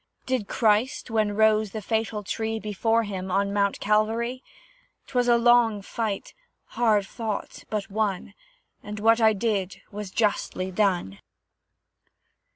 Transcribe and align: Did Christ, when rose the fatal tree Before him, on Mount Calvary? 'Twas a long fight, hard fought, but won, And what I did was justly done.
Did 0.25 0.47
Christ, 0.47 1.11
when 1.11 1.35
rose 1.35 1.69
the 1.73 1.79
fatal 1.83 2.23
tree 2.23 2.59
Before 2.59 3.03
him, 3.03 3.29
on 3.29 3.53
Mount 3.53 3.79
Calvary? 3.79 4.41
'Twas 5.05 5.27
a 5.27 5.37
long 5.37 5.83
fight, 5.83 6.33
hard 6.69 7.05
fought, 7.05 7.65
but 7.69 7.91
won, 7.91 8.33
And 8.81 8.99
what 8.99 9.21
I 9.21 9.33
did 9.33 9.83
was 9.91 10.09
justly 10.09 10.71
done. 10.71 11.19